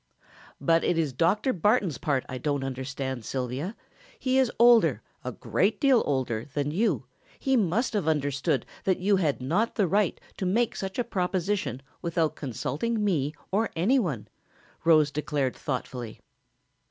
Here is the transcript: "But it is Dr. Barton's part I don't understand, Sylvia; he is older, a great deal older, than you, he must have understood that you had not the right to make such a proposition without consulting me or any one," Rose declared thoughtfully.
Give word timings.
"But 0.59 0.83
it 0.83 0.97
is 0.97 1.13
Dr. 1.13 1.53
Barton's 1.53 1.99
part 1.99 2.25
I 2.27 2.39
don't 2.39 2.63
understand, 2.63 3.23
Sylvia; 3.23 3.75
he 4.17 4.39
is 4.39 4.51
older, 4.57 5.03
a 5.23 5.31
great 5.31 5.79
deal 5.79 6.01
older, 6.07 6.45
than 6.55 6.71
you, 6.71 7.05
he 7.37 7.55
must 7.55 7.93
have 7.93 8.07
understood 8.07 8.65
that 8.83 8.99
you 8.99 9.17
had 9.17 9.43
not 9.43 9.75
the 9.75 9.85
right 9.85 10.19
to 10.37 10.45
make 10.47 10.75
such 10.75 10.97
a 10.97 11.03
proposition 11.03 11.83
without 12.01 12.35
consulting 12.35 13.03
me 13.05 13.35
or 13.51 13.69
any 13.75 13.99
one," 13.99 14.27
Rose 14.83 15.11
declared 15.11 15.55
thoughtfully. 15.55 16.19